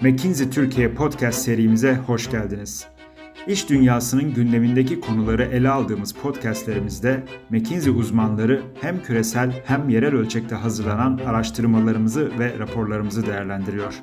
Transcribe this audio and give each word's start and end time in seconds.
McKinsey 0.00 0.50
Türkiye 0.50 0.94
podcast 0.94 1.38
serimize 1.42 1.94
hoş 1.94 2.30
geldiniz. 2.30 2.86
İş 3.46 3.68
dünyasının 3.68 4.34
gündemindeki 4.34 5.00
konuları 5.00 5.44
ele 5.44 5.68
aldığımız 5.68 6.12
podcastlerimizde 6.14 7.24
McKinsey 7.50 7.92
uzmanları 7.92 8.62
hem 8.80 9.02
küresel 9.02 9.62
hem 9.64 9.88
yerel 9.88 10.14
ölçekte 10.14 10.54
hazırlanan 10.54 11.20
araştırmalarımızı 11.26 12.38
ve 12.38 12.58
raporlarımızı 12.58 13.26
değerlendiriyor. 13.26 14.02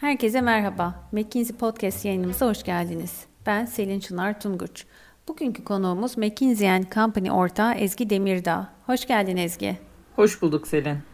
Herkese 0.00 0.40
merhaba. 0.40 1.08
McKinsey 1.12 1.56
Podcast 1.56 2.04
yayınımıza 2.04 2.46
hoş 2.46 2.62
geldiniz. 2.62 3.24
Ben 3.46 3.64
Selin 3.64 4.00
Çınar 4.00 4.40
Tunguç. 4.40 4.84
Bugünkü 5.28 5.64
konuğumuz 5.64 6.18
McKinsey 6.18 6.82
Company 6.94 7.30
ortağı 7.30 7.74
Ezgi 7.74 8.10
Demirdağ. 8.10 8.72
Hoş 8.86 9.06
geldin 9.06 9.36
Ezgi. 9.36 9.78
Hoş 10.16 10.42
bulduk 10.42 10.68
Selin. 10.68 11.09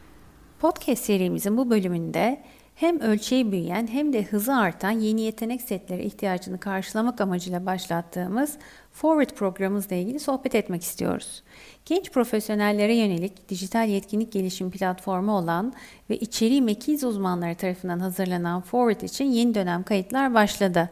Podcast 0.67 1.05
serimizin 1.05 1.57
bu 1.57 1.71
bölümünde 1.71 2.43
hem 2.75 3.01
ölçeği 3.01 3.53
büyüyen 3.53 3.87
hem 3.87 4.13
de 4.13 4.23
hızı 4.23 4.55
artan 4.57 4.91
yeni 4.91 5.21
yetenek 5.21 5.63
setleri 5.63 6.05
ihtiyacını 6.05 6.61
karşılamak 6.61 7.21
amacıyla 7.21 7.67
başlattığımız 7.67 8.59
Forward 8.93 9.31
programımızla 9.31 9.97
ilgili 9.97 10.21
sohbet 10.21 10.55
etmek 10.55 10.83
istiyoruz. 10.83 11.43
Genç 11.85 12.13
profesyonellere 12.13 12.95
yönelik 12.95 13.49
dijital 13.49 13.89
yetkinlik 13.89 14.33
gelişim 14.33 14.71
platformu 14.71 15.33
olan 15.33 15.73
ve 16.11 16.17
içeriği 16.17 16.63
McKinsey 16.63 17.09
uzmanları 17.09 17.55
tarafından 17.55 17.99
hazırlanan 17.99 18.61
Forward 18.61 19.01
için 19.01 19.25
yeni 19.25 19.55
dönem 19.55 19.83
kayıtlar 19.83 20.35
başladı. 20.35 20.91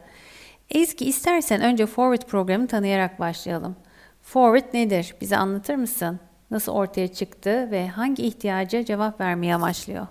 Ezgi 0.69 1.05
istersen 1.05 1.61
önce 1.61 1.85
Forward 1.85 2.29
programı 2.29 2.67
tanıyarak 2.67 3.19
başlayalım. 3.19 3.75
Forward 4.21 4.73
nedir? 4.73 5.15
Bize 5.21 5.37
anlatır 5.37 5.75
mısın? 5.75 6.19
Nasıl 6.51 6.71
ortaya 6.71 7.07
çıktı 7.07 7.71
ve 7.71 7.87
hangi 7.87 8.23
ihtiyaca 8.23 8.85
cevap 8.85 9.21
vermeye 9.21 9.55
amaçlıyor? 9.55 10.07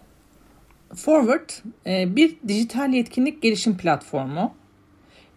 Forward 0.95 1.51
e, 1.87 2.17
bir 2.17 2.37
dijital 2.49 2.93
yetkinlik 2.93 3.43
gelişim 3.43 3.77
platformu. 3.77 4.55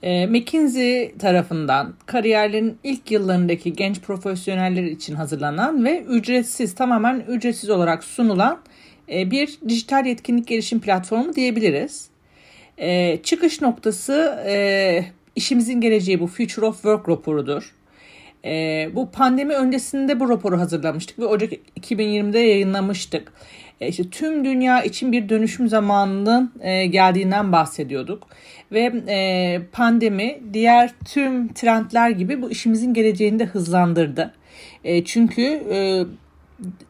E, 0.03 0.27
McKinsey 0.27 1.17
tarafından 1.17 1.93
kariyerlerin 2.05 2.77
ilk 2.83 3.11
yıllarındaki 3.11 3.73
genç 3.73 4.01
profesyoneller 4.01 4.83
için 4.83 5.15
hazırlanan 5.15 5.85
ve 5.85 6.01
ücretsiz, 6.01 6.75
tamamen 6.75 7.19
ücretsiz 7.27 7.69
olarak 7.69 8.03
sunulan 8.03 8.59
e, 9.09 9.31
bir 9.31 9.59
dijital 9.69 10.05
yetkinlik 10.05 10.47
gelişim 10.47 10.79
platformu 10.79 11.35
diyebiliriz. 11.35 12.09
Çıkış 13.23 13.61
noktası 13.61 14.13
işimizin 15.35 15.81
geleceği 15.81 16.19
bu 16.19 16.27
Future 16.27 16.65
of 16.65 16.75
Work 16.75 17.09
raporudur. 17.09 17.73
Bu 18.95 19.11
pandemi 19.11 19.53
öncesinde 19.53 20.19
bu 20.19 20.29
raporu 20.29 20.59
hazırlamıştık 20.59 21.19
ve 21.19 21.25
Ocak 21.25 21.53
2020'de 21.79 22.39
yayınlamıştık. 22.39 23.33
E, 23.81 23.87
işte 23.87 24.09
tüm 24.09 24.45
dünya 24.45 24.83
için 24.83 25.11
bir 25.11 25.29
dönüşüm 25.29 25.67
zamanının 25.67 26.51
e, 26.61 26.85
geldiğinden 26.85 27.51
bahsediyorduk. 27.51 28.27
Ve 28.71 28.93
e, 29.07 29.59
pandemi 29.71 30.39
diğer 30.53 30.91
tüm 31.05 31.53
trendler 31.53 32.09
gibi 32.09 32.41
bu 32.41 32.51
işimizin 32.51 32.93
geleceğini 32.93 33.39
de 33.39 33.45
hızlandırdı. 33.45 34.33
Çünkü 35.05 35.63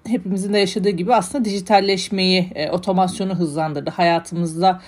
hepimizin 0.07 0.53
de 0.53 0.59
yaşadığı 0.59 0.89
gibi 0.89 1.15
aslında 1.15 1.45
dijitalleşmeyi, 1.45 2.49
otomasyonu 2.71 3.35
hızlandırdı. 3.35 3.89
Hayatımızda 3.89 4.81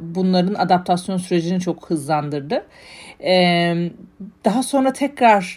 bunların 0.00 0.54
adaptasyon 0.54 1.16
sürecini 1.16 1.60
çok 1.60 1.90
hızlandırdı. 1.90 2.66
daha 4.44 4.62
sonra 4.62 4.92
tekrar 4.92 5.56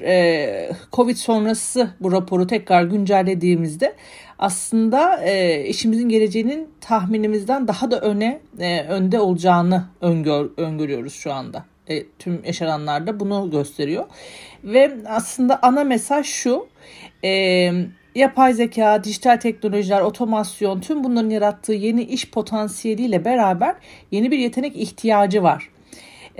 Covid 0.94 1.16
sonrası 1.16 1.90
bu 2.00 2.12
raporu 2.12 2.48
tekrar 2.48 2.84
güncellediğimizde 2.84 3.96
aslında 4.44 5.24
e, 5.24 5.64
işimizin 5.66 6.10
geleceğinin 6.10 6.70
tahminimizden 6.82 7.68
daha 7.68 7.92
da 7.92 8.00
öne 8.00 8.40
e, 8.60 8.82
önde 8.82 9.20
olacağını 9.20 9.86
öngör, 10.02 10.50
öngörüyoruz 10.58 11.14
şu 11.14 11.34
anda. 11.34 11.66
E, 11.88 12.04
tüm 12.20 12.46
yaşananlarda 12.46 13.20
bunu 13.20 13.52
gösteriyor. 13.52 14.06
Ve 14.64 14.94
aslında 15.08 15.60
ana 15.62 15.84
mesaj 15.84 16.26
şu. 16.26 16.68
E, 17.24 17.72
yapay 18.16 18.54
zeka, 18.54 19.04
dijital 19.04 19.38
teknolojiler, 19.38 20.02
otomasyon 20.02 20.82
tüm 20.82 21.04
bunların 21.04 21.30
yarattığı 21.30 21.74
yeni 21.74 22.04
iş 22.04 22.32
potansiyeliyle 22.32 23.26
beraber 23.26 23.76
yeni 24.12 24.32
bir 24.32 24.38
yetenek 24.38 24.76
ihtiyacı 24.76 25.44
var. 25.44 25.70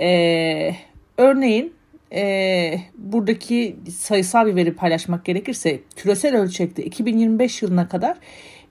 E, 0.00 0.76
örneğin 1.18 1.74
e, 2.12 2.80
buradaki 2.98 3.76
sayısal 3.98 4.46
bir 4.46 4.56
veri 4.56 4.74
paylaşmak 4.74 5.24
gerekirse 5.24 5.80
küresel 5.96 6.36
ölçekte 6.36 6.84
2025 6.84 7.62
yılına 7.62 7.88
kadar 7.88 8.16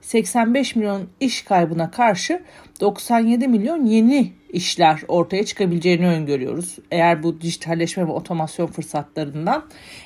85 0.04 0.76
milyon 0.76 1.08
iş 1.20 1.42
kaybına 1.42 1.90
karşı 1.90 2.42
97 2.80 3.48
milyon 3.48 3.84
yeni 3.84 4.32
işler 4.52 5.00
ortaya 5.08 5.44
çıkabileceğini 5.44 6.06
öngörüyoruz. 6.06 6.78
Eğer 6.90 7.22
bu 7.22 7.40
dijitalleşme 7.40 8.06
ve 8.06 8.10
otomasyon 8.10 8.66
fırsatlarından 8.66 9.64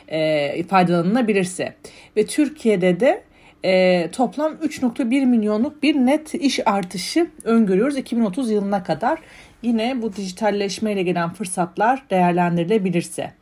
e, 0.08 0.62
faydalanılabilirse. 0.62 1.74
Ve 2.16 2.26
Türkiye'de 2.26 3.00
de 3.00 3.22
e, 3.64 4.10
toplam 4.10 4.52
3.1 4.52 5.26
milyonluk 5.26 5.82
bir 5.82 5.94
net 5.94 6.34
iş 6.34 6.60
artışı 6.66 7.30
öngörüyoruz 7.44 7.96
2030 7.96 8.50
yılına 8.50 8.82
kadar 8.82 9.18
yine 9.62 10.02
bu 10.02 10.16
dijitalleşmeyle 10.16 11.02
gelen 11.02 11.32
fırsatlar 11.32 12.02
değerlendirilebilirse. 12.10 13.32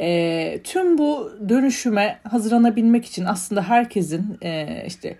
E, 0.00 0.60
tüm 0.64 0.98
bu 0.98 1.32
dönüşüme 1.48 2.20
hazırlanabilmek 2.30 3.04
için 3.04 3.24
aslında 3.24 3.62
herkesin 3.62 4.38
e, 4.42 4.82
işte 4.86 5.16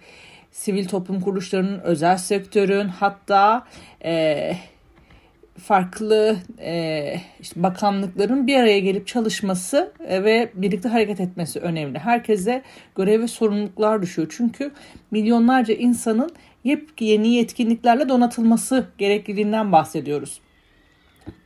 sivil 0.51 0.89
toplum 0.89 1.21
kuruluşlarının, 1.21 1.81
özel 1.81 2.17
sektörün 2.17 2.89
hatta 2.89 3.67
e, 4.05 4.53
farklı 5.59 6.37
e, 6.59 7.15
işte 7.41 7.63
bakanlıkların 7.63 8.47
bir 8.47 8.57
araya 8.57 8.79
gelip 8.79 9.07
çalışması 9.07 9.93
ve 10.01 10.51
birlikte 10.55 10.89
hareket 10.89 11.21
etmesi 11.21 11.61
önemli. 11.61 11.99
Herkese 11.99 12.63
görev 12.97 13.23
ve 13.23 13.29
sorumluluklar 13.29 14.03
düşüyor. 14.03 14.35
Çünkü 14.37 14.73
milyonlarca 15.11 15.75
insanın 15.75 16.31
yepyeni 16.65 17.29
yetkinliklerle 17.29 18.09
donatılması 18.09 18.87
gerekliliğinden 18.99 19.73
bahsediyoruz. 19.73 20.41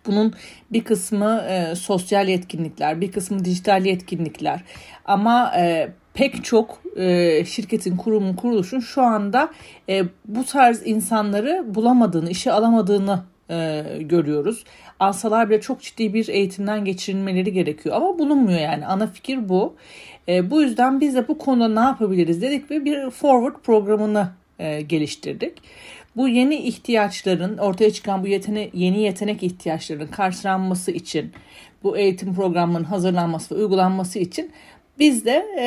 Bunun 0.07 0.35
bir 0.73 0.85
kısmı 0.85 1.45
e, 1.49 1.75
sosyal 1.75 2.29
yetkinlikler, 2.29 3.01
bir 3.01 3.13
kısmı 3.13 3.45
dijital 3.45 3.85
yetkinlikler. 3.85 4.61
Ama 5.05 5.53
e, 5.57 5.89
pek 6.15 6.45
çok 6.45 6.83
e, 6.97 7.45
şirketin, 7.45 7.97
kurumun, 7.97 8.35
kuruluşun 8.35 8.81
şu 8.81 9.03
anda 9.03 9.51
e, 9.89 10.03
bu 10.29 10.45
tarz 10.45 10.87
insanları 10.87 11.65
bulamadığını, 11.75 12.31
işe 12.31 12.53
alamadığını 12.53 13.23
e, 13.51 13.85
görüyoruz. 14.01 14.65
Alsalar 15.01 15.51
bile 15.51 15.61
çok 15.61 15.83
ciddi 15.83 16.15
bir 16.15 16.29
eğitimden 16.29 16.85
geçirilmeleri 16.85 17.53
gerekiyor. 17.53 17.97
Ama 17.97 18.19
bulunmuyor 18.19 18.61
yani. 18.61 18.87
Ana 18.87 19.07
fikir 19.07 19.49
bu. 19.49 19.75
E, 20.29 20.51
bu 20.51 20.63
yüzden 20.63 21.01
biz 21.01 21.15
de 21.15 21.29
bu 21.29 21.39
konuda 21.39 21.69
ne 21.69 21.81
yapabiliriz 21.81 22.43
dedik 22.43 22.71
ve 22.71 22.85
bir 22.85 23.11
forward 23.11 23.57
programını 23.63 24.29
e, 24.59 24.81
geliştirdik. 24.81 25.53
Bu 26.17 26.29
yeni 26.29 26.57
ihtiyaçların 26.57 27.59
ortaya 27.59 27.93
çıkan 27.93 28.23
bu 28.23 28.27
yetene, 28.27 28.71
yeni 28.73 29.01
yetenek 29.01 29.43
ihtiyaçlarının 29.43 30.07
karşılanması 30.07 30.91
için 30.91 31.33
bu 31.83 31.97
eğitim 31.97 32.35
programının 32.35 32.85
hazırlanması 32.85 33.55
ve 33.55 33.59
uygulanması 33.59 34.19
için 34.19 34.51
biz 34.99 35.25
de 35.25 35.47
e, 35.59 35.67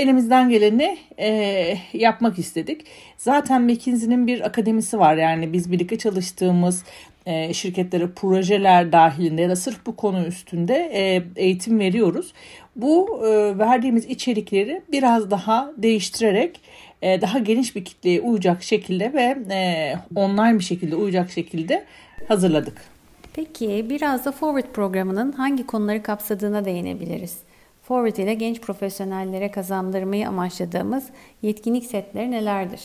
elimizden 0.00 0.48
geleni 0.48 0.98
e, 1.18 1.78
yapmak 1.92 2.38
istedik. 2.38 2.84
Zaten 3.18 3.62
McKinsey'nin 3.62 4.26
bir 4.26 4.46
akademisi 4.46 4.98
var. 4.98 5.16
Yani 5.16 5.52
biz 5.52 5.72
birlikte 5.72 5.98
çalıştığımız 5.98 6.84
e, 7.26 7.54
şirketlere 7.54 8.10
projeler 8.10 8.92
dahilinde 8.92 9.42
ya 9.42 9.48
da 9.48 9.56
sırf 9.56 9.86
bu 9.86 9.96
konu 9.96 10.26
üstünde 10.26 10.74
e, 10.94 11.22
eğitim 11.36 11.78
veriyoruz. 11.78 12.32
Bu 12.76 13.26
e, 13.26 13.58
verdiğimiz 13.58 14.04
içerikleri 14.04 14.82
biraz 14.92 15.30
daha 15.30 15.72
değiştirerek 15.76 16.60
e, 17.02 17.20
daha 17.20 17.38
geniş 17.38 17.76
bir 17.76 17.84
kitleye 17.84 18.20
uyacak 18.20 18.62
şekilde 18.62 19.12
ve 19.12 19.54
e, 19.54 19.94
online 20.14 20.58
bir 20.58 20.64
şekilde 20.64 20.96
uyacak 20.96 21.30
şekilde 21.30 21.84
hazırladık. 22.28 22.84
Peki 23.32 23.86
biraz 23.90 24.24
da 24.24 24.32
Forward 24.32 24.72
programının 24.72 25.32
hangi 25.32 25.66
konuları 25.66 26.02
kapsadığına 26.02 26.64
değinebiliriz. 26.64 27.45
Forward 27.88 28.16
ile 28.16 28.34
genç 28.34 28.60
profesyonellere 28.60 29.50
kazandırmayı 29.50 30.28
amaçladığımız 30.28 31.04
yetkinlik 31.42 31.84
setleri 31.84 32.30
nelerdir? 32.30 32.80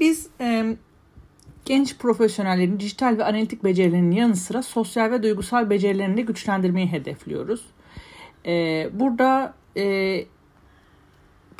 Biz 0.00 0.28
e, 0.40 0.76
genç 1.64 1.98
profesyonellerin 1.98 2.80
dijital 2.80 3.18
ve 3.18 3.24
analitik 3.24 3.64
becerilerinin 3.64 4.16
yanı 4.16 4.36
sıra 4.36 4.62
sosyal 4.62 5.10
ve 5.10 5.22
duygusal 5.22 5.70
becerilerini 5.70 6.16
de 6.16 6.22
güçlendirmeyi 6.22 6.92
hedefliyoruz. 6.92 7.66
E, 8.46 8.88
burada 8.92 9.54
e, 9.76 10.24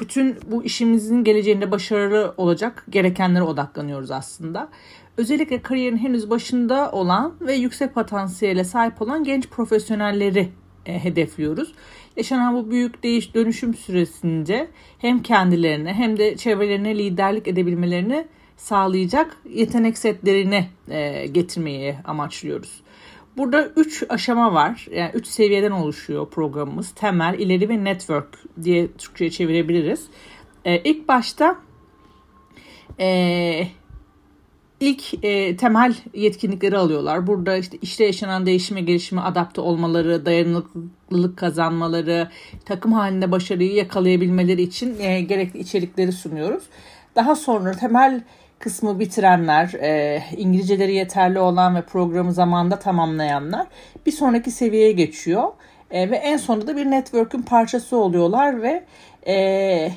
bütün 0.01 0.39
bu 0.51 0.65
işimizin 0.65 1.25
geleceğinde 1.25 1.71
başarılı 1.71 2.35
olacak 2.37 2.87
gerekenlere 2.91 3.45
odaklanıyoruz 3.45 4.11
aslında. 4.11 4.69
Özellikle 5.17 5.63
kariyerin 5.63 5.97
henüz 5.99 6.31
başında 6.31 6.93
olan 6.93 7.35
ve 7.41 7.55
yüksek 7.55 7.95
potansiyele 7.95 8.65
sahip 8.65 9.03
olan 9.03 9.25
genç 9.25 9.49
profesyonelleri 9.49 10.49
e, 10.87 11.05
hedefliyoruz. 11.05 11.73
Yaşanan 12.17 12.55
bu 12.55 12.71
büyük 12.71 13.03
değiş 13.03 13.35
dönüşüm 13.35 13.75
süresince 13.75 14.69
hem 14.99 15.23
kendilerine 15.23 15.95
hem 15.95 16.19
de 16.19 16.37
çevrelerine 16.37 16.99
liderlik 16.99 17.49
edebilmelerini 17.49 18.27
sağlayacak 18.57 19.37
yetenek 19.51 19.99
setlerini 19.99 20.67
e, 20.91 21.27
getirmeyi 21.27 21.95
amaçlıyoruz. 22.05 22.81
Burada 23.37 23.69
üç 23.77 24.05
aşama 24.09 24.55
var. 24.55 24.87
Yani 24.93 25.11
üç 25.15 25.27
seviyeden 25.27 25.71
oluşuyor 25.71 26.31
programımız. 26.31 26.91
Temel, 26.91 27.39
ileri 27.39 27.69
ve 27.69 27.85
network 27.85 28.39
diye 28.63 28.93
Türkçe'ye 28.93 29.31
çevirebiliriz. 29.31 30.07
E, 30.65 30.79
ilk 30.79 31.09
başta 31.09 31.59
e, 33.01 33.69
ilk 34.81 35.25
e, 35.25 35.57
temel 35.57 35.95
yetkinlikleri 36.15 36.77
alıyorlar. 36.77 37.27
Burada 37.27 37.57
işte 37.57 37.79
işte 37.83 38.05
yaşanan 38.05 38.47
değişime, 38.47 38.81
gelişime 38.81 39.21
adapte 39.21 39.61
olmaları, 39.61 40.27
dayanıklılık 40.27 41.37
kazanmaları, 41.37 42.29
takım 42.65 42.93
halinde 42.93 43.33
başarıyı 43.33 43.73
yakalayabilmeleri 43.73 44.63
için 44.63 45.01
e, 45.01 45.21
gerekli 45.21 45.59
içerikleri 45.59 46.13
sunuyoruz. 46.13 46.65
Daha 47.17 47.37
sonra 47.37 47.73
temel 47.73 48.23
kısmı 48.59 48.99
bitirenler, 48.99 49.73
e, 49.75 50.23
İngilizceleri 50.37 50.95
yeterli 50.95 51.39
olan 51.39 51.77
ve 51.77 51.83
programı 51.83 52.33
zamanda 52.33 52.79
tamamlayanlar 52.79 53.67
bir 54.07 54.13
sonraki 54.13 54.51
seviyeye 54.51 54.93
geçiyor. 54.93 55.45
E, 55.91 56.11
ve 56.11 56.17
en 56.17 56.37
sonunda 56.37 56.67
da 56.67 56.77
bir 56.77 56.87
network'ün 56.87 57.43
parçası 57.43 57.97
oluyorlar 57.97 58.63
ve 58.63 58.85
e, 59.27 59.91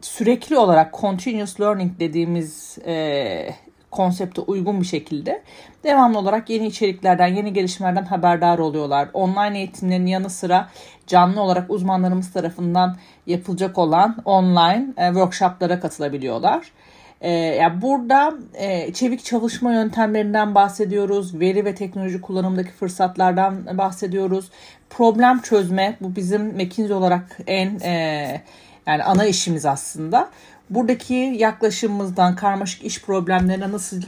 sürekli 0.00 0.58
olarak 0.58 0.94
continuous 1.00 1.60
learning 1.60 2.00
dediğimiz 2.00 2.78
e, 2.86 3.54
konsepte 3.94 4.40
uygun 4.40 4.80
bir 4.80 4.86
şekilde 4.86 5.42
devamlı 5.84 6.18
olarak 6.18 6.50
yeni 6.50 6.66
içeriklerden, 6.66 7.26
yeni 7.26 7.52
gelişmelerden 7.52 8.04
haberdar 8.04 8.58
oluyorlar. 8.58 9.08
Online 9.12 9.58
eğitimlerin 9.58 10.06
yanı 10.06 10.30
sıra 10.30 10.68
canlı 11.06 11.40
olarak 11.40 11.70
uzmanlarımız 11.70 12.32
tarafından 12.32 12.96
yapılacak 13.26 13.78
olan 13.78 14.16
online 14.24 14.86
e, 14.96 15.06
workshoplara 15.06 15.80
katılabiliyorlar. 15.80 16.72
E, 17.20 17.30
yani 17.30 17.82
burada 17.82 18.34
e, 18.54 18.92
çevik 18.92 19.24
çalışma 19.24 19.72
yöntemlerinden 19.72 20.54
bahsediyoruz, 20.54 21.40
veri 21.40 21.64
ve 21.64 21.74
teknoloji 21.74 22.20
kullanımındaki 22.20 22.70
fırsatlardan 22.70 23.78
bahsediyoruz. 23.78 24.50
Problem 24.90 25.40
çözme, 25.40 25.96
bu 26.00 26.16
bizim 26.16 26.46
McKinsey 26.46 26.96
olarak 26.96 27.38
en 27.46 27.80
e, 27.80 28.42
yani 28.86 29.04
ana 29.04 29.26
işimiz 29.26 29.66
aslında. 29.66 30.30
Buradaki 30.70 31.14
yaklaşımımızdan 31.14 32.36
karmaşık 32.36 32.84
iş 32.84 33.02
problemlerine 33.02 33.72
nasıl 33.72 34.02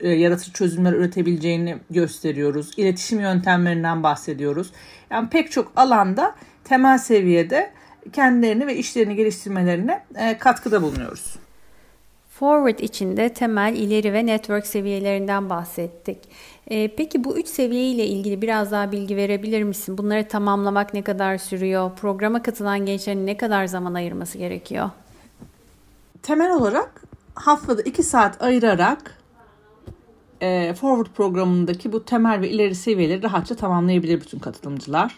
e, 0.00 0.08
yaratıcı 0.08 0.52
çözümler 0.52 0.92
üretebileceğini 0.92 1.76
gösteriyoruz. 1.90 2.70
İletişim 2.76 3.20
yöntemlerinden 3.20 4.02
bahsediyoruz. 4.02 4.70
Yani 5.10 5.28
pek 5.28 5.52
çok 5.52 5.72
alanda 5.76 6.34
temel 6.64 6.98
seviyede 6.98 7.70
kendilerini 8.12 8.66
ve 8.66 8.76
işlerini 8.76 9.16
geliştirmelerine 9.16 10.04
e, 10.14 10.38
katkıda 10.38 10.82
bulunuyoruz. 10.82 11.36
Forward 12.30 12.78
içinde 12.78 13.28
temel, 13.28 13.76
ileri 13.76 14.12
ve 14.12 14.26
network 14.26 14.66
seviyelerinden 14.66 15.50
bahsettik. 15.50 16.18
Ee, 16.70 16.88
peki 16.96 17.24
bu 17.24 17.38
üç 17.38 17.48
seviye 17.48 17.90
ile 17.90 18.06
ilgili 18.06 18.42
biraz 18.42 18.70
daha 18.72 18.92
bilgi 18.92 19.16
verebilir 19.16 19.62
misin? 19.62 19.98
Bunları 19.98 20.28
tamamlamak 20.28 20.94
ne 20.94 21.02
kadar 21.02 21.38
sürüyor? 21.38 21.90
Programa 21.96 22.42
katılan 22.42 22.86
gençlerin 22.86 23.26
ne 23.26 23.36
kadar 23.36 23.66
zaman 23.66 23.94
ayırması 23.94 24.38
gerekiyor? 24.38 24.90
Temel 26.22 26.52
olarak 26.52 27.02
haftada 27.34 27.82
2 27.82 28.02
saat 28.02 28.42
ayırarak 28.42 29.18
e, 30.40 30.74
Forward 30.74 31.14
programındaki 31.14 31.92
bu 31.92 32.04
temel 32.04 32.40
ve 32.40 32.50
ileri 32.50 32.74
seviyeleri 32.74 33.22
rahatça 33.22 33.54
tamamlayabilir 33.54 34.20
bütün 34.20 34.38
katılımcılar. 34.38 35.14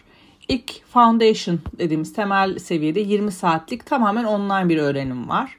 İlk 0.47 0.85
Foundation 0.85 1.59
dediğimiz 1.77 2.13
temel 2.13 2.59
seviyede 2.59 2.99
20 2.99 3.31
saatlik 3.31 3.85
tamamen 3.85 4.23
online 4.23 4.69
bir 4.69 4.77
öğrenim 4.77 5.29
var. 5.29 5.57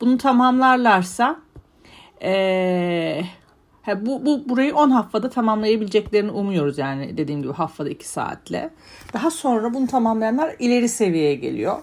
Bunu 0.00 0.18
tamamlarlarsa 0.18 1.36
e, 2.22 3.22
bu, 3.96 4.26
bu 4.26 4.48
burayı 4.48 4.74
10 4.74 4.90
haftada 4.90 5.30
tamamlayabileceklerini 5.30 6.30
umuyoruz 6.30 6.78
yani 6.78 7.16
dediğim 7.16 7.42
gibi 7.42 7.52
haftada 7.52 7.90
2 7.90 8.08
saatle. 8.08 8.70
Daha 9.12 9.30
sonra 9.30 9.74
bunu 9.74 9.86
tamamlayanlar 9.86 10.56
ileri 10.58 10.88
seviyeye 10.88 11.34
geliyor. 11.34 11.78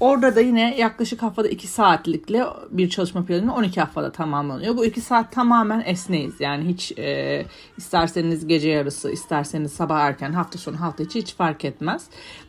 Orada 0.00 0.36
da 0.36 0.40
yine 0.40 0.76
yaklaşık 0.78 1.22
haftada 1.22 1.48
2 1.48 1.66
saatlikle 1.66 2.44
bir 2.70 2.90
çalışma 2.90 3.24
planı 3.24 3.54
12 3.54 3.80
haftada 3.80 4.12
tamamlanıyor. 4.12 4.76
Bu 4.76 4.84
2 4.84 5.00
saat 5.00 5.32
tamamen 5.32 5.82
esneyiz. 5.86 6.34
Yani 6.40 6.68
hiç 6.68 6.92
e, 6.98 7.44
isterseniz 7.76 8.46
gece 8.46 8.68
yarısı, 8.68 9.10
isterseniz 9.10 9.72
sabah 9.72 10.00
erken, 10.00 10.32
hafta 10.32 10.58
sonu, 10.58 10.80
hafta 10.80 11.02
içi 11.02 11.18
hiç 11.18 11.34
fark 11.34 11.64
etmez. 11.64 12.06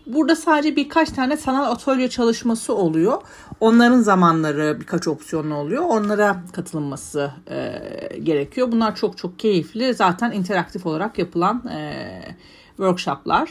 Burada 0.07 0.35
sadece 0.35 0.75
birkaç 0.75 1.09
tane 1.09 1.37
sanal 1.37 1.71
atölye 1.71 2.09
çalışması 2.09 2.75
oluyor. 2.75 3.21
Onların 3.59 3.99
zamanları 4.01 4.77
birkaç 4.81 5.07
opsiyonlu 5.07 5.55
oluyor. 5.55 5.83
Onlara 5.83 6.43
katılınması 6.53 7.31
e, 7.49 7.81
gerekiyor. 8.23 8.71
Bunlar 8.71 8.95
çok 8.95 9.17
çok 9.17 9.39
keyifli. 9.39 9.93
Zaten 9.93 10.31
interaktif 10.31 10.85
olarak 10.85 11.19
yapılan 11.19 11.67
e, 11.67 12.35
workshoplar. 12.77 13.49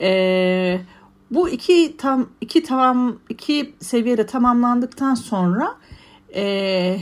Eee 0.00 0.80
bu 1.30 1.48
iki 1.48 1.96
tam 1.96 2.28
iki 2.40 2.62
tamam 2.62 3.16
iki 3.28 3.74
seviyede 3.80 4.26
tamamlandıktan 4.26 5.14
sonra 5.14 5.74
e, 6.34 6.96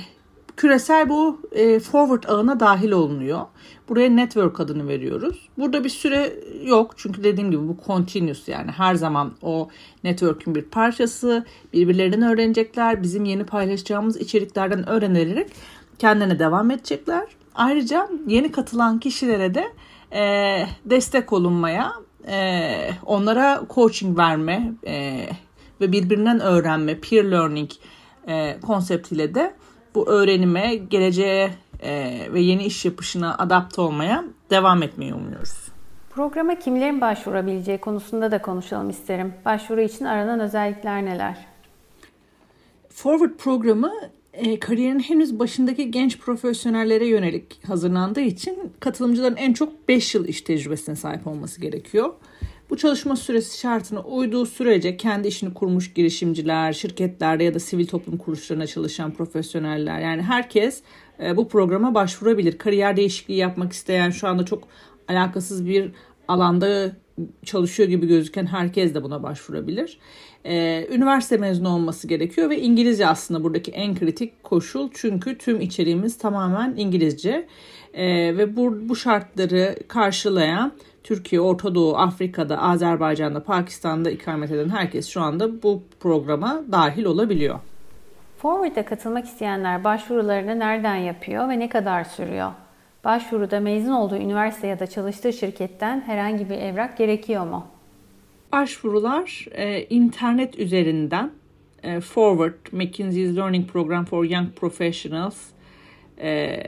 küresel 0.57 1.09
bu 1.09 1.41
e, 1.53 1.81
forward 1.81 2.25
ağına 2.25 2.61
dahil 2.61 2.91
olunuyor. 2.91 3.41
Buraya 3.89 4.11
network 4.11 4.61
adını 4.61 4.89
veriyoruz. 4.89 5.49
Burada 5.59 5.85
bir 5.85 5.89
süre 5.89 6.33
yok 6.65 6.93
çünkü 6.97 7.25
dediğim 7.25 7.51
gibi 7.51 7.69
bu 7.69 7.77
continuous 7.87 8.49
yani 8.49 8.71
her 8.71 8.95
zaman 8.95 9.33
o 9.43 9.69
network'ün 10.05 10.55
bir 10.55 10.63
parçası. 10.63 11.45
Birbirlerinden 11.73 12.23
öğrenecekler. 12.23 13.03
Bizim 13.03 13.25
yeni 13.25 13.45
paylaşacağımız 13.45 14.17
içeriklerden 14.17 14.89
öğrenerek 14.89 15.51
kendine 15.99 16.39
devam 16.39 16.71
edecekler. 16.71 17.25
Ayrıca 17.55 18.09
yeni 18.27 18.53
katılan 18.53 19.01
kişilere 19.01 19.55
de 19.55 19.65
e, 20.13 20.67
destek 20.85 21.33
olunmaya 21.33 21.93
e, 22.29 22.91
onlara 23.07 23.63
coaching 23.71 24.19
verme 24.19 24.73
e, 24.87 25.27
ve 25.81 25.93
birbirinden 25.93 26.41
öğrenme, 26.41 27.01
peer 27.01 27.31
learning 27.31 27.71
e, 28.29 28.61
konseptiyle 28.61 29.35
de 29.35 29.55
bu 29.95 30.09
öğrenime, 30.09 30.75
geleceğe 30.75 31.51
e, 31.83 32.21
ve 32.33 32.41
yeni 32.41 32.65
iş 32.65 32.85
yapışına 32.85 33.39
adapte 33.39 33.81
olmaya 33.81 34.25
devam 34.51 34.83
etmeyi 34.83 35.15
umuyoruz. 35.15 35.69
Programa 36.11 36.55
kimlerin 36.59 37.01
başvurabileceği 37.01 37.79
konusunda 37.79 38.31
da 38.31 38.43
konuşalım 38.43 38.91
isterim. 38.91 39.35
Başvuru 39.45 39.81
için 39.81 40.05
aranan 40.05 40.41
özellikler 40.41 41.05
neler? 41.05 41.47
Forward 42.89 43.37
programı 43.39 43.93
e, 44.37 44.61
kariyerin 44.61 44.99
henüz 44.99 45.39
başındaki 45.39 45.91
genç 45.91 46.19
profesyonellere 46.19 47.07
yönelik 47.07 47.65
hazırlandığı 47.65 48.21
için 48.21 48.73
katılımcıların 48.81 49.37
en 49.37 49.53
çok 49.53 49.89
5 49.89 50.15
yıl 50.15 50.29
iş 50.29 50.41
tecrübesine 50.41 50.97
sahip 50.97 51.27
olması 51.27 51.61
gerekiyor. 51.61 52.15
Bu 52.71 52.77
çalışma 52.77 53.17
süresi 53.17 53.59
şartına 53.59 54.01
uyduğu 54.01 54.47
sürece 54.47 54.97
kendi 54.97 55.29
işini 55.29 55.55
kurmuş 55.55 55.95
girişimciler, 55.95 56.73
şirketlerde 56.73 57.45
ya 57.45 57.55
da 57.55 57.61
sivil 57.61 57.87
toplum 57.87 58.19
kuruluşlarına 58.19 58.67
çalışan 58.67 59.11
profesyoneller 59.11 60.01
yani 60.01 60.23
herkes 60.23 60.83
e, 61.23 61.37
bu 61.37 61.49
programa 61.49 61.95
başvurabilir. 61.95 62.59
Kariyer 62.59 62.97
değişikliği 62.97 63.37
yapmak 63.37 63.73
isteyen 63.73 64.11
şu 64.11 64.29
anda 64.29 64.45
çok 64.45 64.69
alakasız 65.09 65.67
bir 65.67 65.93
alanda 66.29 66.97
çalışıyor 67.45 67.89
gibi 67.89 68.07
gözüken 68.07 68.47
herkes 68.47 68.95
de 68.95 69.03
buna 69.03 69.23
başvurabilir. 69.23 69.99
Ee, 70.45 70.87
üniversite 70.91 71.37
mezunu 71.37 71.69
olması 71.69 72.09
gerekiyor 72.09 72.51
ve 72.51 72.61
İngilizce 72.61 73.07
aslında 73.07 73.45
buradaki 73.45 73.71
en 73.71 73.95
kritik 73.95 74.43
koşul 74.43 74.91
çünkü 74.95 75.39
tüm 75.39 75.61
içeriğimiz 75.61 76.19
tamamen 76.19 76.75
İngilizce 76.77 77.47
ee, 77.95 78.37
ve 78.37 78.57
bu, 78.57 78.89
bu 78.89 78.97
şartları 78.97 79.77
karşılayan 79.89 80.73
Türkiye, 81.05 81.41
Orta 81.41 81.75
Doğu, 81.75 81.97
Afrika'da, 81.97 82.63
Azerbaycan'da, 82.63 83.43
Pakistan'da 83.45 84.11
ikamet 84.11 84.51
eden 84.51 84.69
herkes 84.69 85.09
şu 85.09 85.21
anda 85.21 85.63
bu 85.63 85.83
programa 86.01 86.63
dahil 86.73 87.05
olabiliyor. 87.05 87.59
Forward'a 88.39 88.85
katılmak 88.85 89.25
isteyenler 89.25 89.85
başvurularını 89.85 90.59
nereden 90.59 90.97
yapıyor 90.97 91.49
ve 91.49 91.59
ne 91.59 91.69
kadar 91.69 92.05
sürüyor? 92.05 92.53
Başvuruda 93.05 93.61
mezun 93.61 93.93
olduğu 93.93 94.17
üniversite 94.17 94.67
ya 94.67 94.79
da 94.79 94.87
çalıştığı 94.87 95.33
şirketten 95.33 96.01
herhangi 96.01 96.51
bir 96.51 96.59
evrak 96.59 96.99
gerekiyor 96.99 97.47
mu? 97.47 97.67
Başvurular 98.53 99.47
e, 99.53 99.83
internet 99.83 100.59
üzerinden 100.59 101.31
e, 101.83 102.01
Forward, 102.01 102.73
McKinsey's 102.73 103.37
Learning 103.37 103.71
Program 103.71 104.05
for 104.05 104.25
Young 104.25 104.55
Professionals 104.57 105.37
e, 106.19 106.63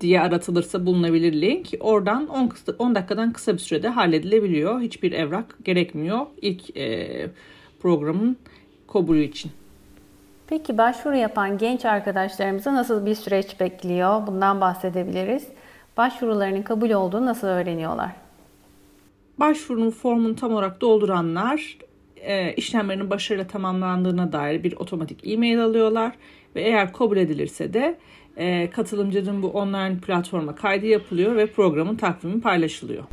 diye 0.00 0.20
aratılırsa 0.20 0.86
bulunabilir 0.86 1.40
link. 1.40 1.68
Oradan 1.80 2.28
10, 2.28 2.52
10 2.78 2.94
dakikadan 2.94 3.32
kısa 3.32 3.52
bir 3.52 3.58
sürede 3.58 3.88
halledilebiliyor. 3.88 4.80
Hiçbir 4.80 5.12
evrak 5.12 5.56
gerekmiyor 5.64 6.26
ilk 6.42 6.76
e, 6.76 7.26
programın 7.80 8.36
kabulü 8.92 9.22
için. 9.22 9.50
Peki 10.48 10.78
başvuru 10.78 11.16
yapan 11.16 11.58
genç 11.58 11.84
arkadaşlarımıza 11.84 12.74
nasıl 12.74 13.06
bir 13.06 13.14
süreç 13.14 13.60
bekliyor? 13.60 14.26
Bundan 14.26 14.60
bahsedebiliriz. 14.60 15.46
Başvurularının 15.96 16.62
kabul 16.62 16.90
olduğunu 16.90 17.26
nasıl 17.26 17.46
öğreniyorlar? 17.46 18.10
Başvurunun 19.38 19.90
formunu 19.90 20.36
tam 20.36 20.52
olarak 20.52 20.80
dolduranlar 20.80 21.78
e, 22.16 22.52
işlemlerinin 22.52 23.10
başarıyla 23.10 23.46
tamamlandığına 23.46 24.32
dair 24.32 24.62
bir 24.62 24.76
otomatik 24.76 25.26
e-mail 25.26 25.64
alıyorlar 25.64 26.12
ve 26.56 26.62
eğer 26.62 26.92
kabul 26.92 27.16
edilirse 27.16 27.74
de 27.74 27.98
e, 28.36 28.70
katılımcının 28.70 29.42
bu 29.42 29.48
online 29.48 29.96
platforma 30.06 30.54
kaydı 30.54 30.86
yapılıyor 30.86 31.36
ve 31.36 31.46
programın 31.46 31.96
takvimi 31.96 32.40
paylaşılıyor. 32.40 33.04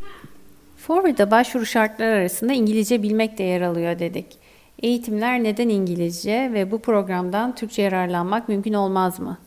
Forward'a 0.78 1.32
başvuru 1.32 1.66
şartları 1.66 2.16
arasında 2.16 2.54
İngilizce 2.54 3.04
bilmek 3.04 3.38
de 3.38 3.44
yer 3.44 3.62
alıyor 3.62 4.00
dedik. 4.00 4.45
Eğitimler 4.84 5.44
neden 5.44 5.70
İngilizce 5.70 6.52
ve 6.54 6.72
bu 6.72 6.82
programdan 6.82 7.56
Türkçe 7.56 7.82
yararlanmak 7.82 8.50
mümkün 8.50 8.74
olmaz 8.74 9.20
mı? 9.20 9.38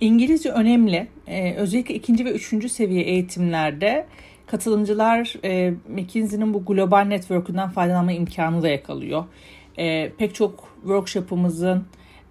İngilizce 0.00 0.50
önemli. 0.50 1.08
Ee, 1.26 1.54
özellikle 1.54 1.94
ikinci 1.94 2.24
ve 2.24 2.32
üçüncü 2.32 2.68
seviye 2.68 3.02
eğitimlerde 3.02 4.06
katılımcılar 4.46 5.34
e, 5.44 5.74
McKinsey'nin 5.88 6.54
bu 6.54 6.64
global 6.64 7.04
network'ünden 7.04 7.70
faydalanma 7.70 8.12
imkanı 8.12 8.62
da 8.62 8.68
yakalıyor. 8.68 9.24
E, 9.78 10.12
pek 10.18 10.34
çok 10.34 10.68
workshop'ımızın 10.80 11.84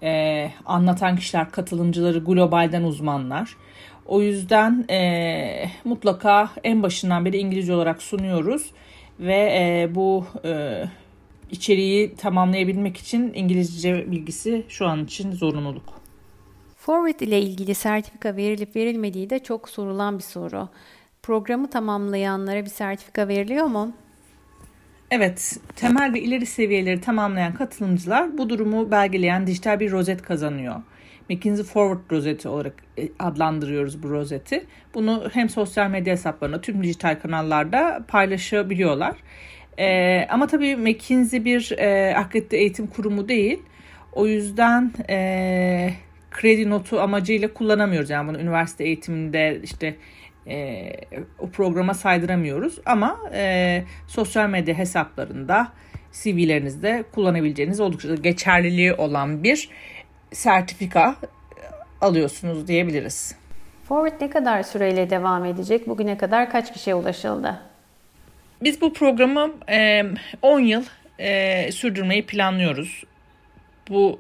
e, 0.04 0.52
anlatan 0.66 1.16
kişiler, 1.16 1.52
katılımcıları 1.52 2.20
globalden 2.20 2.84
uzmanlar. 2.84 3.58
O 4.06 4.22
yüzden 4.22 4.86
e, 4.90 5.70
mutlaka 5.84 6.50
en 6.64 6.84
başından 6.84 7.26
beri 7.26 7.38
İngilizce 7.38 7.74
olarak 7.74 8.02
sunuyoruz 8.02 8.72
ve 9.20 9.36
e, 9.36 9.96
bu 9.96 10.26
e, 10.46 10.84
içeriği 11.52 12.16
tamamlayabilmek 12.16 12.98
için 12.98 13.34
İngilizce 13.34 14.12
bilgisi 14.12 14.66
şu 14.70 14.88
an 14.88 15.06
için 15.06 15.32
zorunluluk. 15.32 16.02
Forward 16.78 17.20
ile 17.20 17.42
ilgili 17.42 17.76
sertifika 17.76 18.36
verilip 18.36 18.76
verilmediği 18.76 19.30
de 19.30 19.40
çok 19.40 19.70
sorulan 19.70 20.18
bir 20.18 20.24
soru. 20.24 20.70
Programı 21.24 21.70
tamamlayanlara 21.70 22.66
bir 22.66 22.70
sertifika 22.70 23.28
veriliyor 23.28 23.66
mu? 23.66 23.92
Evet, 25.12 25.58
temel 25.76 26.14
ve 26.14 26.22
ileri 26.22 26.46
seviyeleri 26.46 27.02
tamamlayan 27.02 27.54
katılımcılar 27.54 28.38
bu 28.38 28.50
durumu 28.50 28.92
belgeleyen 28.92 29.48
dijital 29.48 29.80
bir 29.80 29.92
rozet 29.92 30.22
kazanıyor. 30.22 30.76
McKinsey 31.30 31.66
Forward 31.66 32.12
rozeti 32.12 32.48
olarak 32.48 32.74
e, 32.98 33.10
adlandırıyoruz 33.20 34.04
bu 34.04 34.10
rozeti. 34.10 34.66
Bunu 34.94 35.30
hem 35.34 35.50
sosyal 35.50 35.90
medya 35.90 36.14
hesaplarında 36.14 36.62
tüm 36.62 36.84
dijital 36.84 37.20
kanallarda 37.20 38.06
paylaşabiliyorlar. 38.08 39.16
Ee, 39.80 40.28
ama 40.30 40.48
tabii 40.48 40.76
McKinsey 40.76 41.46
bir 41.46 41.72
e, 41.78 42.16
akredite 42.16 42.58
eğitim 42.58 42.88
kurumu 42.88 43.28
değil. 43.28 43.60
O 44.14 44.28
yüzden 44.28 44.92
e, 45.10 45.94
kredi 46.32 46.70
notu 46.70 47.00
amacıyla 47.00 47.54
kullanamıyoruz. 47.54 48.10
Yani 48.10 48.28
bunu 48.28 48.40
üniversite 48.40 48.84
eğitiminde 48.84 49.60
işte 49.64 49.96
e, 50.48 50.92
o 51.40 51.50
programa 51.50 51.94
saydıramıyoruz. 51.94 52.80
Ama 52.86 53.20
e, 53.34 53.84
sosyal 54.08 54.50
medya 54.50 54.78
hesaplarında 54.78 55.68
CV'lerinizde 56.12 57.04
kullanabileceğiniz 57.12 57.80
oldukça 57.80 58.16
geçerliliği 58.16 58.94
olan 58.94 59.44
bir 59.44 59.70
sertifika 60.32 61.16
alıyorsunuz 62.02 62.68
diyebiliriz. 62.68 63.36
Forward 63.88 64.22
ne 64.22 64.30
kadar 64.30 64.64
süreyle 64.64 65.10
devam 65.10 65.46
edecek? 65.46 65.88
Bugüne 65.88 66.18
kadar 66.18 66.52
kaç 66.52 66.74
kişiye 66.74 66.96
ulaşıldı? 66.96 67.71
Biz 68.62 68.82
bu 68.82 68.94
programı 68.94 69.54
e, 69.70 70.04
10 70.42 70.60
yıl 70.60 70.84
sürdürmeyi 71.72 72.26
planlıyoruz. 72.26 73.04
Bu 73.90 74.20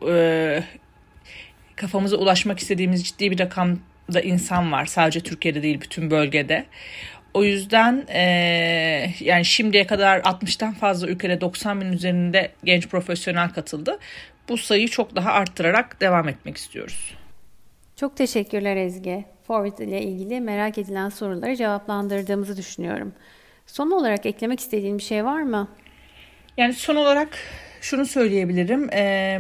kafamıza 1.76 2.18
ulaşmak 2.18 2.60
istediğimiz 2.60 3.04
ciddi 3.04 3.32
bir 3.32 3.40
rakamda 3.40 4.22
insan 4.24 4.72
var. 4.72 4.86
Sadece 4.86 5.20
Türkiye'de 5.20 5.64
değil 5.64 5.82
bütün 5.82 6.12
bölgede. 6.12 6.66
O 7.34 7.44
yüzden 7.44 8.06
e, 8.08 8.22
yani 9.20 9.46
şimdiye 9.46 9.88
kadar 9.88 10.20
60'tan 10.20 10.74
fazla 10.74 11.08
ülkede 11.08 11.42
90 11.42 11.82
bin 11.82 11.94
üzerinde 11.94 12.52
genç 12.64 12.88
profesyonel 12.88 13.50
katıldı. 13.50 14.00
Bu 14.50 14.58
sayıyı 14.58 14.88
çok 14.88 15.16
daha 15.16 15.32
arttırarak 15.32 16.02
devam 16.02 16.30
etmek 16.30 16.58
istiyoruz. 16.58 17.16
Çok 17.96 18.18
teşekkürler 18.18 18.76
Ezgi. 18.76 19.26
Forward 19.48 19.88
ile 19.88 20.02
ilgili 20.02 20.42
merak 20.42 20.78
edilen 20.78 21.10
soruları 21.10 21.56
cevaplandırdığımızı 21.56 22.58
düşünüyorum. 22.58 23.14
Son 23.68 23.92
olarak 23.92 24.26
eklemek 24.26 24.60
istediğin 24.60 24.98
bir 24.98 25.04
şey 25.04 25.26
var 25.26 25.42
mı? 25.42 25.68
Yani 26.58 26.74
son 26.74 26.96
olarak 26.96 27.38
şunu 27.82 28.06
söyleyebilirim. 28.06 28.90
Ee, 28.94 29.40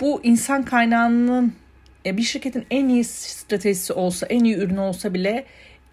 bu 0.00 0.20
insan 0.22 0.64
kaynağının 0.64 1.54
e, 2.06 2.16
bir 2.16 2.22
şirketin 2.22 2.66
en 2.70 2.88
iyi 2.88 3.04
stratejisi 3.04 3.92
olsa, 3.92 4.26
en 4.26 4.44
iyi 4.44 4.56
ürünü 4.56 4.80
olsa 4.80 5.14
bile 5.14 5.44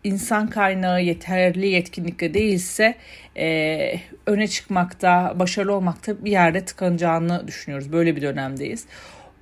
insan 0.03 0.47
kaynağı 0.47 1.03
yeterli 1.03 1.67
yetkinlikle 1.67 2.33
değilse 2.33 2.95
e, 3.37 3.99
öne 4.25 4.47
çıkmakta, 4.47 5.33
başarılı 5.39 5.73
olmakta 5.73 6.25
bir 6.25 6.31
yerde 6.31 6.65
tıkanacağını 6.65 7.47
düşünüyoruz. 7.47 7.91
Böyle 7.91 8.15
bir 8.15 8.21
dönemdeyiz. 8.21 8.85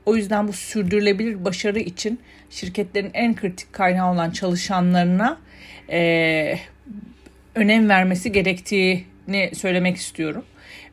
O 0.06 0.16
yüzden 0.16 0.48
bu 0.48 0.54
sürdürülebilir 0.54 1.46
başarı 1.46 1.80
için 1.80 2.20
şirketlerin 2.50 3.12
en 3.14 3.36
kritik 3.36 3.74
kaynağı 3.74 4.12
olan 4.12 4.32
çalışanlarına 4.32 5.38
e, 5.90 6.60
önem 7.60 7.90
vermesi 7.90 8.32
gerektiğini 8.32 9.52
söylemek 9.54 9.98
istiyorum. 9.98 10.46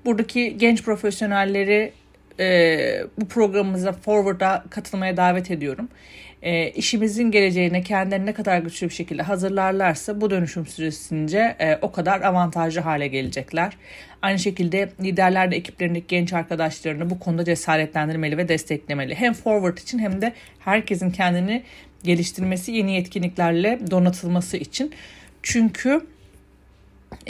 Buradaki 0.04 0.58
genç 0.58 0.82
profesyonelleri 0.82 1.92
e, 2.40 2.78
bu 3.20 3.28
programımıza 3.28 3.92
Forward'a 3.92 4.64
katılmaya 4.70 5.16
davet 5.16 5.50
ediyorum. 5.50 5.88
E, 6.42 6.70
işimizin 6.70 7.30
geleceğine 7.30 7.82
kendilerini 7.82 8.26
ne 8.26 8.32
kadar 8.32 8.58
güçlü 8.58 8.88
bir 8.88 8.94
şekilde 8.94 9.22
hazırlarlarsa 9.22 10.20
bu 10.20 10.30
dönüşüm 10.30 10.66
süresince 10.66 11.56
e, 11.58 11.78
o 11.82 11.92
kadar 11.92 12.20
avantajlı 12.20 12.80
hale 12.80 13.08
gelecekler. 13.08 13.72
Aynı 14.22 14.38
şekilde 14.38 14.88
liderler 15.02 15.50
de 15.50 15.56
ekiplerindeki 15.56 16.06
genç 16.08 16.32
arkadaşlarını 16.32 17.10
bu 17.10 17.18
konuda 17.18 17.44
cesaretlendirmeli 17.44 18.36
ve 18.36 18.48
desteklemeli. 18.48 19.14
Hem 19.14 19.32
Forward 19.32 19.78
için 19.78 19.98
hem 19.98 20.20
de 20.20 20.32
herkesin 20.58 21.10
kendini 21.10 21.62
geliştirmesi, 22.04 22.72
yeni 22.72 22.94
yetkinliklerle 22.94 23.78
donatılması 23.90 24.56
için. 24.56 24.92
Çünkü 25.42 26.00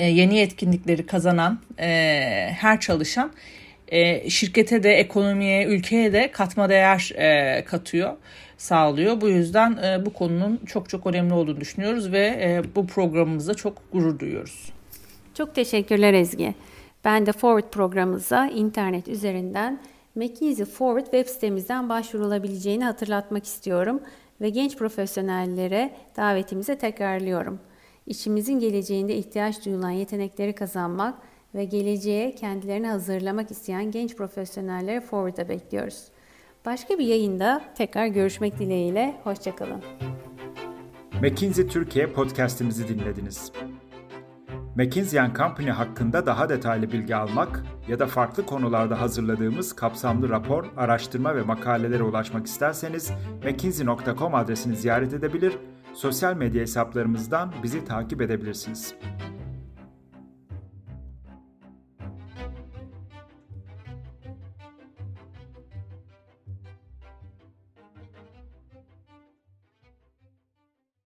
yeni 0.05 0.37
yetkinlikleri 0.37 1.07
kazanan 1.07 1.59
e, 1.79 1.89
her 2.59 2.81
çalışan 2.81 3.33
e, 3.89 4.31
şirkete 4.31 4.83
de 4.83 4.95
ekonomiye, 4.95 5.67
ülkeye 5.67 6.13
de 6.13 6.31
katma 6.31 6.69
değer 6.69 7.13
e, 7.15 7.65
katıyor, 7.65 8.17
sağlıyor. 8.59 9.21
Bu 9.21 9.29
yüzden 9.29 9.77
e, 9.77 10.07
bu 10.07 10.13
konunun 10.13 10.61
çok 10.67 10.89
çok 10.89 11.07
önemli 11.07 11.35
olduğunu 11.35 11.61
düşünüyoruz 11.61 12.13
ve 12.13 12.27
e, 12.27 12.63
bu 12.77 12.87
programımızda 12.87 13.55
çok 13.55 13.93
gurur 13.93 14.19
duyuyoruz. 14.19 14.73
Çok 15.35 15.55
teşekkürler 15.55 16.15
Ezgi. 16.15 16.55
Ben 17.05 17.27
de 17.27 17.33
Forward 17.33 17.73
programımıza 17.73 18.47
internet 18.47 19.09
üzerinden 19.09 19.81
McKinsey 20.15 20.65
Forward 20.65 21.05
web 21.05 21.27
sitemizden 21.27 21.89
başvurulabileceğini 21.89 22.85
hatırlatmak 22.85 23.45
istiyorum 23.45 24.01
ve 24.41 24.51
genç 24.51 24.77
profesyonellere 24.77 25.91
davetimize 26.17 26.79
tekrarlıyorum. 26.79 27.61
İşimizin 28.07 28.59
geleceğinde 28.59 29.17
ihtiyaç 29.17 29.67
duyulan 29.67 29.91
yetenekleri 29.91 30.55
kazanmak 30.55 31.19
ve 31.55 31.65
geleceğe 31.65 32.35
kendilerini 32.35 32.87
hazırlamak 32.87 33.51
isteyen 33.51 33.91
genç 33.91 34.17
profesyonelleri 34.17 35.01
Forward'a 35.01 35.49
bekliyoruz. 35.49 36.05
Başka 36.67 36.99
bir 36.99 37.07
yayında 37.07 37.65
tekrar 37.77 38.07
görüşmek 38.07 38.59
dileğiyle. 38.59 39.21
Hoşçakalın. 39.25 39.83
McKinsey 41.23 41.67
Türkiye 41.67 42.07
podcast'imizi 42.07 42.89
dinlediniz. 42.89 43.53
McKinsey 44.77 45.21
Company 45.37 45.71
hakkında 45.71 46.27
daha 46.27 46.49
detaylı 46.49 46.93
bilgi 46.93 47.17
almak 47.17 47.65
ya 47.89 47.99
da 47.99 48.07
farklı 48.07 48.47
konularda 48.47 49.01
hazırladığımız 49.01 49.73
kapsamlı 49.73 50.29
rapor, 50.29 50.65
araştırma 50.77 51.37
ve 51.37 51.43
makalelere 51.43 52.03
ulaşmak 52.03 52.47
isterseniz 52.47 53.11
mckinsey.com 53.45 54.35
adresini 54.35 54.77
ziyaret 54.77 55.13
edebilir, 55.13 55.59
sosyal 55.97 56.35
medya 56.35 56.63
hesaplarımızdan 56.63 57.53
bizi 57.63 57.85
takip 57.85 58.21
edebilirsiniz. 58.21 58.95